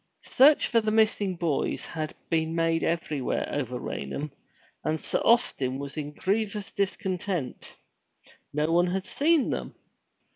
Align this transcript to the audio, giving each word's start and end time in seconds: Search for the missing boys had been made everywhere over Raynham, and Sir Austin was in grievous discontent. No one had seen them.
Search 0.25 0.65
for 0.65 0.81
the 0.81 0.89
missing 0.89 1.35
boys 1.35 1.85
had 1.85 2.15
been 2.27 2.55
made 2.55 2.83
everywhere 2.83 3.47
over 3.51 3.77
Raynham, 3.77 4.31
and 4.83 4.99
Sir 4.99 5.21
Austin 5.23 5.77
was 5.77 5.95
in 5.95 6.11
grievous 6.13 6.71
discontent. 6.71 7.75
No 8.51 8.71
one 8.71 8.87
had 8.87 9.05
seen 9.05 9.51
them. 9.51 9.75